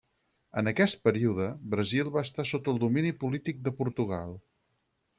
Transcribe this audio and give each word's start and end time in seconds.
En 0.61 0.71
aquest 0.71 0.97
període, 1.07 1.51
Brasil 1.75 2.11
va 2.17 2.25
estar 2.31 2.49
sota 2.55 2.75
el 2.75 2.83
domini 2.87 3.15
polític 3.25 3.65
de 3.69 3.79
Portugal. 3.83 4.39